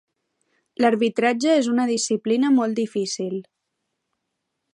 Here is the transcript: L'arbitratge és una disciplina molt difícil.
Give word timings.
L'arbitratge 0.83 1.53
és 1.57 1.69
una 1.75 1.85
disciplina 1.93 2.53
molt 2.57 2.81
difícil. 2.83 3.41